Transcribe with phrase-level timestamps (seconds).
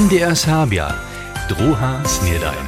[0.00, 0.88] MDR Serbia,
[1.48, 2.64] druha snedajn.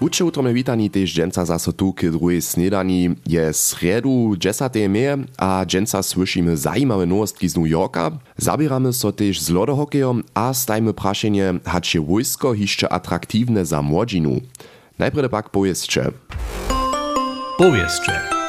[0.00, 4.88] Uče utrome witani tež dženca zaso tu k druhej snedani je sredu 10.
[4.88, 8.12] meje a dženca słyšimy zajímawe nowostki z New Yorka.
[8.36, 14.44] Zabieramy so tež z lodohokejom a stajmy prašenje, hač je wojsko hišće atraktivne za młodzinu.
[14.98, 16.12] Najprede pak powiedzcie.
[17.58, 18.43] Powieszcze.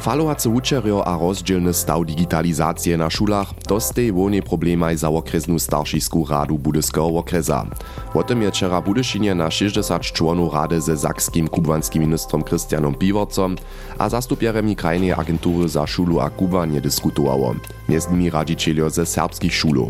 [0.00, 6.58] Falovace učerjo a rozdzielny staw digitalizacije na šulach dostej wolnej problemaj za okresnu staršisku radu
[6.58, 7.66] Budyskeho okresa.
[8.14, 13.56] O tym je wczera Budyšinie na 60 członów rady ze sakskim kubanskim ministrom Christianom Piworcom
[13.98, 17.54] a zastupieremi krajnej agentury za szulu a kubanie dyskutowało.
[17.88, 18.30] Między nimi
[18.88, 19.88] ze serbskich szulów.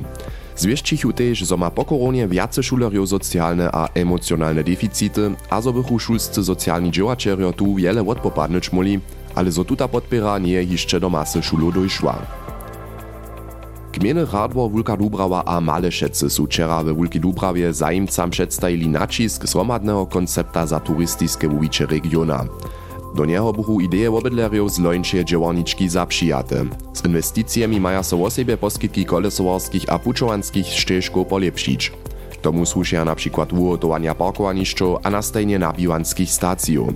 [0.57, 5.99] Zwieścichu też, że ma po koronie wiace szulerjo socjalne a emocjonalne deficity, a zo bychu
[5.99, 9.01] szulscy socjalni działaczerjo tu wiele odpopadnyć moli,
[9.41, 12.15] ale zo tuta podpiera nie je jeszcze do masy szulu dojszła.
[13.93, 20.07] Gmieny Radwor, Wulka Dubrawa a Malešece su wczera we Wulki Dubrawie zajimcam przedstawili nacisk zromadnego
[20.07, 22.45] koncepta za turystyczne wuwicze regiona.
[23.15, 26.65] Do niego buchu ideje obydlerjów z lończe działaniczki zapřijate.
[26.93, 31.93] Z inwestycjami maja so osebie poskitki kolesowarskich a puczowanskich ścieżków polepszyć.
[32.43, 36.89] Tomu służia na przykład ugotowania parkowaniszczów a nastajnie nabiwanskich stacjów.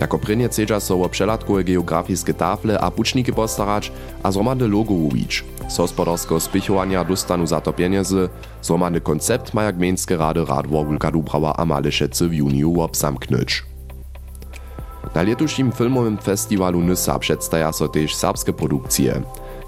[0.00, 3.92] Jako prynje chcedza so o przelatkowe geografiskie tafle a puczniki postarać,
[4.22, 5.44] a zromadne logo uwić.
[5.68, 8.28] Z hospodarskiego spichowania dostanu za to pieniędzy,
[8.62, 13.62] zromadny koncept maja gmiejskie rady Radwor, Wulka Dubrawa a Malešece w obsamknąć.
[15.14, 19.22] Na letušim filmowym festiwalu Nysa przedstawia so też serbskie produkcje.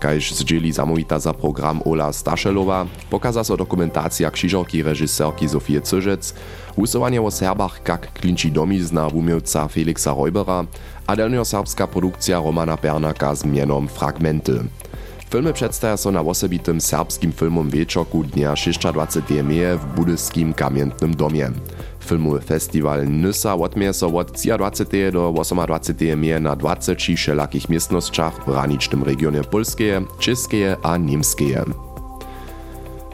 [0.05, 6.35] Kaž zdzieli zamówita za program Ola Staszelowa, pokaza so dokumentacja krzyżorki reżyserki Sofie Cyżec,
[6.77, 10.65] usuwanie o Serbach jak klinci domizna umiejca Felixa Reubera,
[11.07, 14.61] a serbska produkcja Romana Bernaka z mienom Fragmenty.
[15.31, 18.55] Filmy przedstawia so na osobitym serbskim filmom wieczoku dnia
[18.93, 19.43] 26.
[19.45, 21.51] meje w budyskim kamiennym domie.
[22.05, 25.13] Filmowy festiwal Nysa odmieje so od 23.
[25.13, 26.19] do 28.
[26.19, 31.65] meje na 20 wszelakich miestnościach w granicznym regionie polskie, czeskie a niemskie.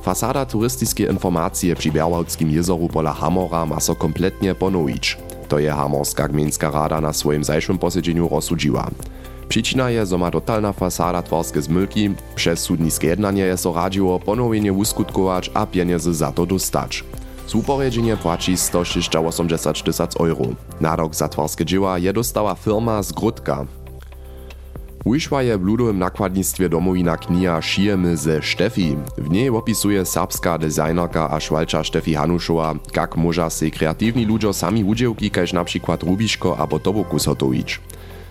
[0.03, 5.19] Fasada turystycznej informacji przy Białowskim jezoru pola Hamora ma so kompletnie ponowić.
[5.49, 8.91] To je Hamorska gmiejska rada na swoim zajszym posiedzeniu rozsudziła.
[9.49, 14.73] Przyczyna je, że ma totalna fasada twarskie zmylki, przez sudniskie jednanie je so radziło ponowienie
[14.73, 17.05] uskutkować a pieniądze za to dostać.
[17.51, 20.55] Z uporedzenie płaci 180 tysac euro.
[20.81, 23.67] Na rok za twarskie dzieła je dostała firma z Grudka.
[25.07, 28.97] Wyszła je w ludowym nakładnictwie domowina kniha Šijemy ze Štefi.
[29.19, 34.85] W niej opisuje serbska designerka a szwalcza Štefi Hanuszowa, jak może się kreatywni ludzie sami
[34.85, 37.81] udziałki, kaž na przykład Rubiško albo Tobokus hotowić.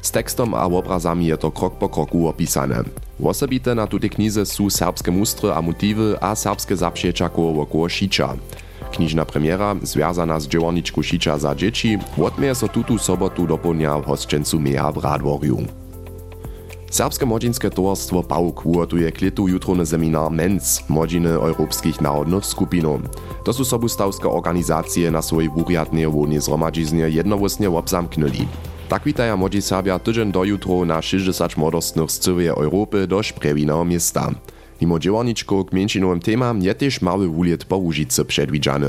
[0.02, 2.84] Z tekstom a obrazami je to krok po kroku opisane.
[3.24, 7.90] Osobite na tutej knize są serbskie mustry a motywy a serbskie zaprzecza koło około
[8.92, 14.60] Knižna premiera, związana z dziełoniczku Šicza za dzieci, odmieje so tutu sobotu dopełnia w hosćencu
[14.60, 15.58] Meja w Radworju.
[16.92, 23.02] Serbskie młodzieńskie towarstwo PAUK uratuje klitu jutrony seminar MENS, młodziny europejskich narodnych skupinów.
[23.44, 28.48] To są sobustawskie organizacje na swojej wuriatnej wodnej zgromadziznie jednowłosnie obzamknęli.
[28.90, 33.86] Tak witaja młodzi Serbia tydzień do jutro na 60 młodostnych z całej Europy do szprewinnego
[33.86, 34.32] miasta.
[34.82, 38.88] Mimo dziełaniczków k mniejszynowym temam je też mały wuliet po Łużycy przedwidziany.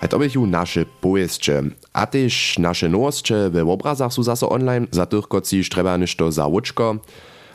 [0.00, 1.62] A to bychu nasze pojeździe.
[1.92, 6.46] A też nasze nowostcze we obrazach są zaso online, za tych kociż trzeba nešto za
[6.46, 6.96] łuczko.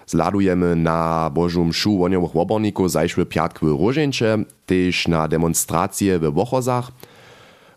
[0.08, 6.92] Zladujemy na Bożą mszu woniowych oborników zajszły piatk w Różeńcze, też na demonstracje w Wochozach.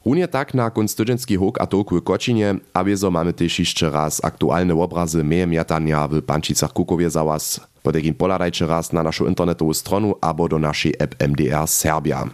[0.05, 4.25] Runie tak na konstytucjenski hok a tok w Kocinie, a wiezo mamy też jeszcze raz
[4.25, 7.61] aktualne obrazy meje miatania w Pančicach Kukowie za was.
[7.83, 12.31] Podekin poladajcie raz na naszą internetową stronę albo do naszej app MDR Serbia.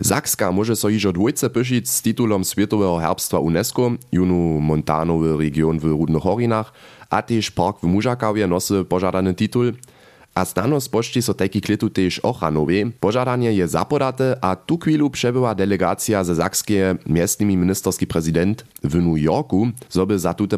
[0.00, 5.84] Zakska może so iżo dwójce pyszyć z tytułem Światowego Herbstwa UNESCO, junu montanowy region w
[5.84, 6.72] Rudnych Horinach,
[7.10, 9.62] a też park w Mużakawie nosy pożadany tytuł.
[10.32, 12.96] A znanosť pošti so taki klitu tež ochranowej.
[13.04, 19.20] Požadanie je zapodate a tu chwilu przebyła delegacja ze Zakskie, miestnymi ministerski prezydent w New
[19.20, 20.56] Yorku, zoby za tute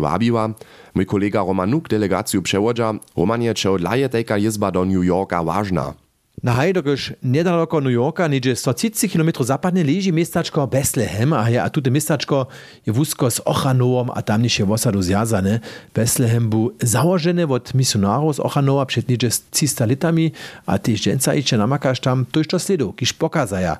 [0.00, 0.50] wabiła.
[0.94, 2.94] Mój kolega Roman Nuk delegację przewodza.
[3.16, 6.03] Romanie, czy odlaje taka jezba do New Yorka ważna?
[6.42, 11.70] Na hajdokož nedaleko New Yorka, niedzie 130 km zapadne leži miestačko Bethlehem a, je, a
[11.70, 12.50] tute miestačko
[12.86, 15.60] je wúzko s Ochanowom a tam niesie osadu zjazane.
[15.94, 20.32] Bethlehem był założony od misjonarów z Ochanowa przed niedzie 300 litami
[20.66, 23.78] a tyś dżęca icze namakasz tam to sledu, kiż pokazaja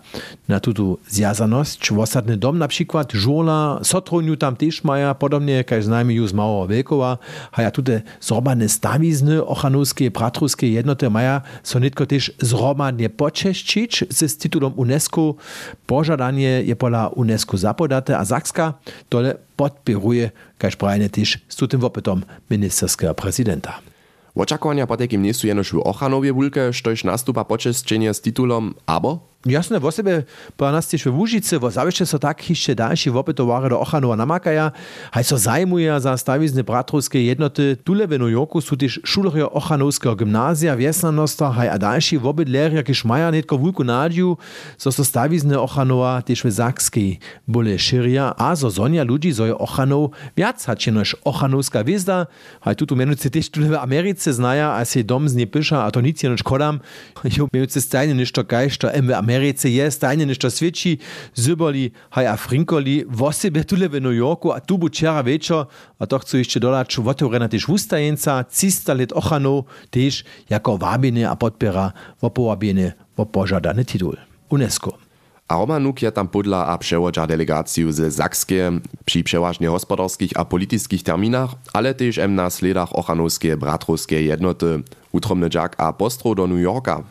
[0.49, 1.93] na tutu zjazaność.
[1.93, 7.19] Osadny dom na przykład, żola, sotroniu tam też maja, podobnie jak znajmy już mało wielkowa,
[7.53, 14.21] a ja tute zrobane stawizny ochanowskie, bratruskie jednoty maja, so nitko też zhromadnie počeščić z
[14.37, 15.41] titulom UNESCO.
[15.89, 18.77] Požadanie je pola UNESCO zapodate a Zakska
[19.09, 20.31] tole podpiruje,
[20.61, 23.81] kaž prajne tyž s tutym wopytom ministerskiego prezydenta.
[24.35, 29.23] Očakovania po takim nie sú jenož v Ochanowie wulke, štož nastupa počesčenie s titulom Abo?
[29.47, 30.23] Jasne, w sobie
[30.57, 34.73] po nas też w Łużycy, bo zawsze so tak jeszcze dalsze wopytowary do Ochanowa namakaja,
[35.13, 40.17] haj so zajmuje za stawizne bratrowskie jednoty, tule w New Yorku są też szulerie Ochanowskiego
[40.17, 44.37] gimnazja, wiesnanosta, haj a dalsi wobydleria, kiż maja netko wulku nadziu,
[44.79, 47.19] so so stawizne Ochanowa też w Zakskiej
[47.49, 52.27] bole szyria, a so zonia ludzi zoje Ochanow wiac hacie noż Ochanowska wizda,
[52.61, 55.91] haj tutu mianowicie też tule w Ameryce znaja, a se dom z nie pisza, a
[55.91, 56.81] to nic je noż kodam,
[57.39, 60.99] jo mianowicie stajnie niż to gajszta, em w Ameryce Americe je stajne nešto svedči,
[61.35, 65.67] zyboli, haj a frinkoli, vosebe tule v New Yorku, a tu bu včera večer,
[65.99, 71.35] a to chcú ešte dodať, otvorena tiež ústajenca, 300 let ochanov, tiež jako vábine a
[71.35, 71.93] podpera
[72.23, 74.17] vo požadaný titul.
[74.51, 75.05] UNESCO.
[75.45, 81.03] A Romanuk je tam podla a převodža delegaciju ze Sakskie przy przeważnie gospodarskich a politickich
[81.03, 84.83] terminach, ale też em na sledach ochanowskie bratrowskie jednoty,
[85.13, 87.05] utromny Jack a postro do New Yorka.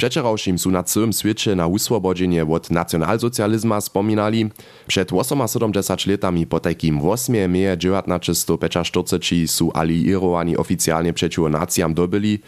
[0.00, 4.50] Przeczorałšim su na całym świecie na uswobodzenie od nacjonalsocjalizma spominali.
[4.86, 12.38] Przed 78 latami po takim 8 meje 1945 su aliirowani oficjalnie przeciwko nacjam dobyli.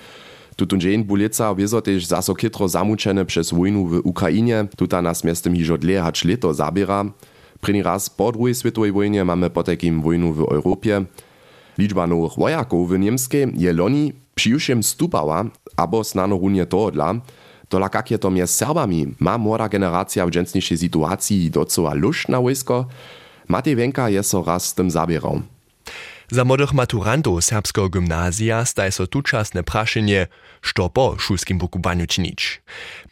[0.57, 4.67] Tutun dzień bulica wiezo też zaso kitro zamuczene przez wojnu w Ukrainie.
[4.77, 7.05] Tuta nas miastem hiżo dle hacz leto zabiera.
[7.61, 11.05] První raz po druhej svetovej wojnie mamy po takim wojnu w Europie.
[11.79, 15.45] Liczba nowych wojaków w Niemskiej je loni przyjuszem stupała,
[15.77, 16.91] abo snano runie to
[17.69, 22.41] Tola kak je to mje Serbami, ma młoda generacja w dżęsniejszej sytuacji docela lusz na
[22.41, 22.87] wojsko,
[23.49, 25.43] Matej Wenka je so raz z tym zabierał.
[26.33, 30.27] Za młodych maturantów serbskiego gimnazja staje so tuczasne praszenie,
[30.63, 32.63] što po szulskim pokubaniu czynić.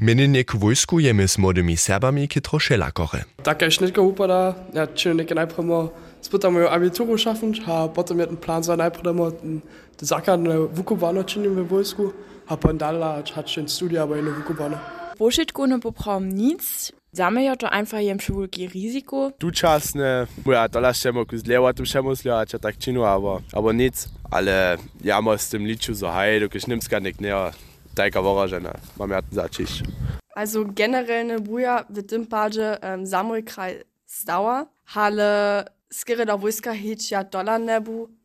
[0.01, 3.25] Miennik wojsku jemy z młodymi Serbami kitro szelakoche.
[3.43, 5.91] Taka już nie upada, ja czynnik najpierw
[6.21, 9.05] spytam moją abituru schaffen, a potem ten plan za najpierw
[9.97, 12.13] te zakładne wukubano czynimy w wojsku,
[12.47, 14.79] a potem dalej hačen studia bei in Wukubane.
[15.19, 19.31] Pošitku ne popravom nic, Zame je to einfach jem vševelike riziko.
[19.39, 24.07] Tučasne, ja, to lašemo kus lewa tu všemu sliača tak činu, aber, aber nic.
[24.31, 27.51] Ale ja mo s tym liču so hej, dokiš nimska nek nea,
[27.95, 29.83] tajka voražena, mam ja začiš.
[30.35, 36.73] Also generell ne buja w tym padzie um, samoj kraj stała, ale skiery da wojska
[36.73, 38.20] hić ja dolar nebu, doky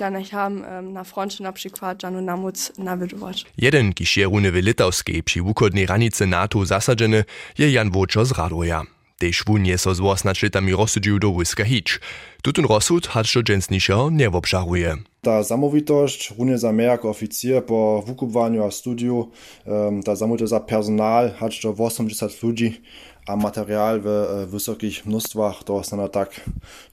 [0.00, 3.46] ja nechám um, na froncie na przykład Janu Namuc nawidować.
[3.58, 7.24] Jeden, kiż je runy w Litowskiej przy wukodnej ranicy NATO zasadzeny,
[7.58, 8.97] je Jan Woczo z Radoja.
[9.20, 12.00] Je so 18 letami rozsudził do wojska hić.
[12.42, 14.96] Tutun rozsud hač do dżęsniejszego nie obżaruje.
[15.22, 19.30] Ta zamówitość runie za mnie jako oficjer po wykupowaniu a studiu,
[19.66, 22.80] um, ta zamówitość za personal hač do 80 ludzi,
[23.28, 24.08] a materiál w
[24.48, 26.32] wysokich mnóstwach to sa na tak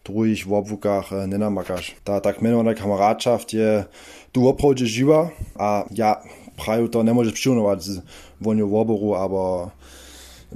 [0.04, 1.95] druhých obvukách nenamakaš.
[2.04, 3.88] Ta tak menovaná kamaráčaft je
[4.36, 6.19] tu opravdu živa a ja
[6.60, 7.92] praju to nemôžeš přiunovať z
[8.44, 9.72] voňou oboru alebo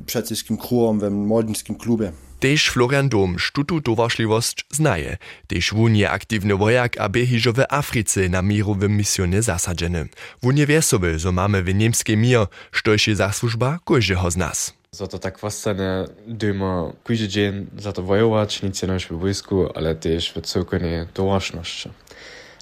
[0.05, 2.13] předsýským kruhom v młodzieńskim klubie.
[2.39, 5.19] Tež Florian Dom štutu towaršliwość znaje.
[5.51, 10.07] Tež wun je aktywny wojak a behižo w Africe na mirowym misjonie zasadzeny.
[10.39, 14.73] Wun je wiesowy, zo mamy w niemskiej mir, štož je zasłużba każdego z nas.
[14.91, 19.95] Za to tak własne dyma każdy dzień za to wojować, nic nie w wojsku, ale
[19.95, 21.89] też w całkownie towarzyszności.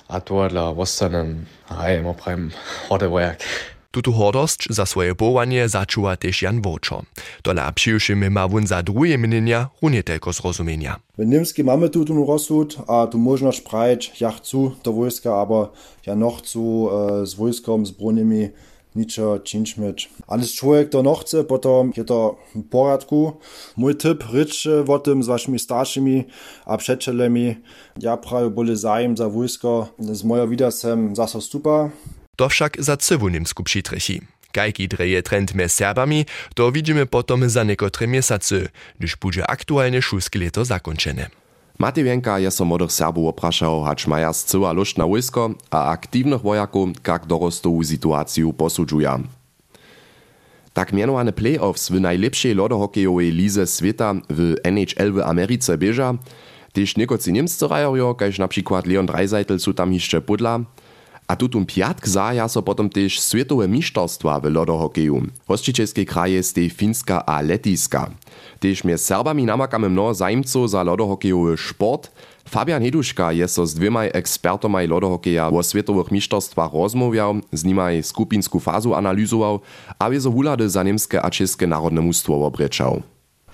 [0.08, 1.26] A to dla własne,
[1.70, 2.16] a ja mam
[2.90, 3.40] prawie wojak.
[3.92, 7.04] Tutu hordost za swoje połanie zaczuła też Jan Woczo.
[7.44, 11.00] Dola przyjušimy ma wun za drugie mnienia runie tylko zrozumienia.
[11.18, 15.68] W Niemskim mamy tu rozsud, a tu można sprać, ja chcę do wojska, aber
[16.06, 18.50] ja noch chcę e, z wojskom, z broniami
[18.98, 20.10] ničo činč mieć.
[20.28, 23.34] Ale człowiek to noch chce, potom je to w poradku.
[23.78, 26.26] Mój typ rycz o tym z waszymi starszymi
[26.66, 26.78] a.
[28.00, 31.90] Ja prawie boli zajem za wojsko, z moją widasem zasa stupa.
[32.38, 34.22] To však za cywu niemsku přitrechi.
[34.52, 36.26] Kajki dreje trend mez Serbami,
[36.56, 41.30] to widzimy potom za niekotre miesiące, gdyż będzie aktualne szulskie leto zakończone.
[41.80, 47.26] Matewjenka je so Serbów opraszał, hacz maja zcyła luść na wojsko, a aktywnych wojaków jak
[47.26, 49.20] dorostową sytuację posudżuja.
[50.74, 56.14] Tak mianowane playoffs w najlepszej lodohokejowej lize świata w NHL w Ameryce bieża,
[56.74, 60.60] też niekocy niemscy rajorio, kaž na przykład Leon Dreiseitel su tam jeszcze pudla,
[61.28, 65.22] a tutum piatk zaja so potom też światowe mistrzostwa w lodohokeju.
[65.48, 68.10] Hosticielskie kraje stej Finska a Lettiska.
[68.60, 72.12] Też my Serbami namakamy mnoho zajmców za lodohokejowy sport.
[72.50, 78.60] Fabian Heduška je so z dvěmaj ekspertomaj lodohokeja o światowych mistrzostwach rozmawiał, z nimaj skupinsku
[78.60, 79.60] fazu analyzował,
[80.00, 83.02] a wiezo wulady za niemskie a czeskie narodne mustwo obreczał.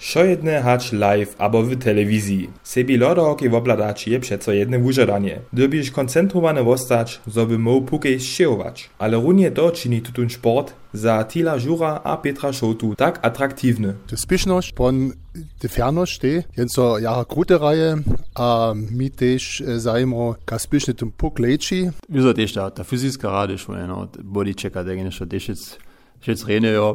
[0.03, 2.49] Šo jedne hać live abo w telewizji.
[2.63, 5.39] Sebi lodohockey wobladać je przeco jedne wużeranie.
[5.53, 8.89] Dobisz koncentrowane wostać, zo by mógł pukej szyjować.
[8.97, 13.93] Ale runie to czyni tutun sport za Tila Żura a Petra Schotu tak attraktywny.
[14.09, 15.13] Die Spischność von
[15.61, 17.95] die Fernost ste, jenso jara krute Reihe,
[18.35, 21.89] a mi też zajmo ka spischny tum puk leči.
[22.09, 25.79] Wieso też da, da fysiska rady schon, no, bodychecker, der gene schon, też jetzt,
[26.27, 26.93] ja,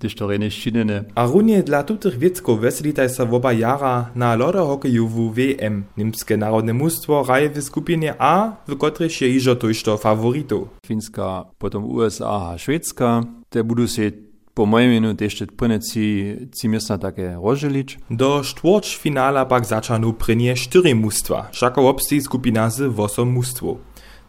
[0.00, 1.04] też to rene szynene.
[1.14, 5.84] A runie dla tutych wiecków weselitaj sa woba jara na lodohokejowu WM.
[5.96, 10.68] Niemskie narodne mustwo raje w skupinie A, w której się iżo to faworitów.
[10.86, 14.12] Finska, potom USA a Švedska, te budu se
[14.54, 17.98] po mojem menu też prene ci, ci miasta takie rozdzielić.
[18.10, 23.78] Do štvorčfinala pak začanu prenie štyri mustwa, šako obstej skupina z 8 mustwów.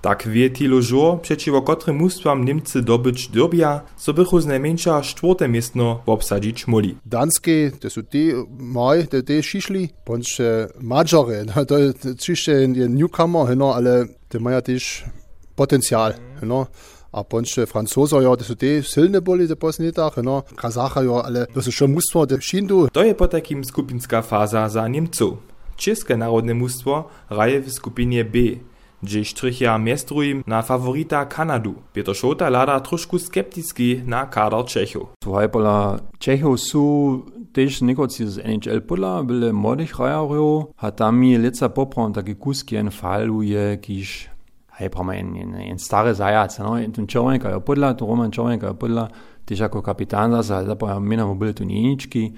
[0.01, 5.47] Tak wie Tilo Żur, przeciwko kotrym mustwam Niemcy dobyć dyrbia, so bychu z najmniejsza czwarte
[5.47, 6.97] miestno obsadzić moli.
[7.05, 8.17] Danskie, to są te
[8.59, 10.37] maj, te te šišli, bądź
[10.81, 11.75] Mađare, no, to
[12.11, 15.03] oczywiście newcomer, no, ale te mają też
[15.55, 16.67] potencjal, no.
[17.11, 20.43] A bądź Franzoser, ja, to są te silne boli te posnitach, no.
[20.55, 22.87] Kazacha, ja, ale to są schon mustwo, te šindu.
[22.91, 25.37] To je po takim skupinska faza za Niemców.
[25.77, 28.39] České narodne mustwo raje w skupinie B,
[29.03, 31.75] gdzie strychia miestrujem na favorita Kanadu.
[31.93, 35.17] Peter Šota lada trošku skepticky na kadar Čechov.
[35.23, 36.85] Słuchaj, pola Čechov sú
[37.53, 42.75] też niekoci z NHL podla, byle młodych rajarów, a tam mi leca poprom taki kuski
[42.75, 44.29] en faluje, kiż
[44.71, 45.77] hej, prama en, en, en
[46.13, 49.07] zajac, no, en tun Čovenka je podla, tu Roman Čovenka je podla,
[49.45, 52.33] też jako kapitan zasa, zapoja mina mu byli tu nienički,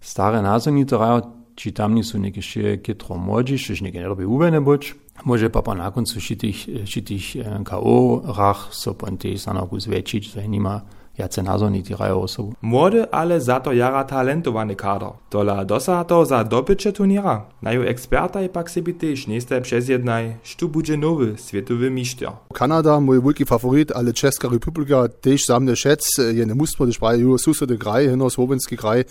[0.00, 1.22] stare nazonite rajar,
[1.60, 4.94] či tam nisu neke še ketro mođi, šeš neke nerbe uvene boč,
[5.28, 10.30] može pa pa nakon su šitih, šitih eh, KO, rah so pa te stanoku zvečić,
[10.34, 10.80] zanima
[11.20, 12.54] ma jace nazorni ti rajo osobu.
[12.62, 15.08] Młody, ale za to jara talentowany kader.
[15.30, 17.44] Dola dosa to za dobycze turniera.
[17.62, 22.24] Naju eksperta i pak sebi też nieste przez jednaj, sztu bude nowy światowy mistrz.
[22.54, 27.18] Kanada, mój wielki favorit, ale Czeska Republika też samne szec, je ne mustwo, też prawie
[27.18, 29.04] już susedy kraj, hino słowenski kraj.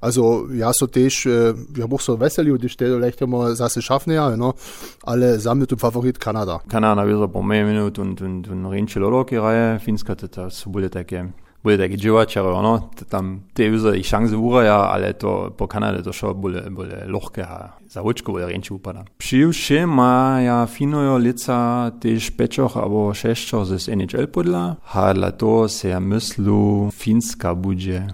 [0.00, 1.28] Also ja so też,
[1.76, 4.54] ja buch so weseli, gdyż te lechte mo zase schaffen ja, no,
[5.02, 6.60] ale samne tu favorit Kanada.
[6.68, 10.90] Kanada wiedzą po mnie minut und, und, und rinče loloki raje, finska to to bude
[10.90, 11.32] takie
[11.62, 16.34] bude taki dživačar, ono, tam te vizo i šanse uraja, ale to po Kanade to
[16.34, 19.04] bude, bude lohke, a za očko bude renči upada.
[19.16, 25.88] Přivše maja finojo lica tež pečoch abo šeščoch z NHL podla, a dla to se
[25.88, 28.06] ja myslu finska bude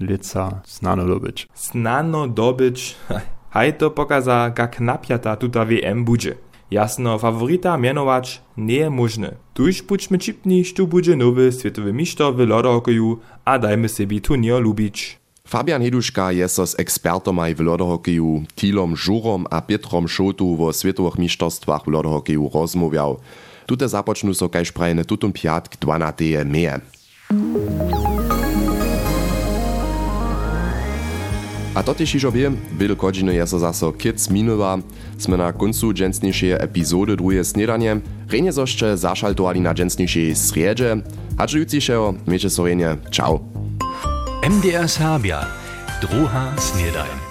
[0.00, 1.48] lica znano dobyć.
[1.70, 2.96] Znano dobyć,
[3.54, 6.36] haj to pokaza, jak napiata tuta WM bude.
[6.70, 9.45] Jasno, favorita mianować nie je możne.
[9.56, 9.82] Tuż
[10.20, 15.18] čipni, štu bude nowy światowy mistrz w lodohokeju, a dajmy sobie turnier lubić.
[15.48, 21.18] Fabian Heduška je so z ekspertomaj w lodohokeju Tilom Žurom a Pietrom Šotu vo svetowych
[21.18, 23.16] mistrzostwach w lodohokeju rozmawiał.
[23.66, 26.44] Tute započnu so kaž prajne tutun piatk 12.
[26.44, 26.80] meje.
[31.76, 34.78] A to też iżo wie, wiele godziny je so zaso kids minuwa.
[35.18, 38.00] Sme na końcu dżęsniejszej epizody drugie snedanie.
[38.28, 40.96] Renie zoszcze zaszaltowali na dżęsniejszej sriedzie.
[41.38, 42.96] A żyjuciszego, miejcie so renie.
[43.10, 43.40] Ciao.
[44.42, 45.46] MDR Serbia,
[46.00, 47.25] druga snedajn.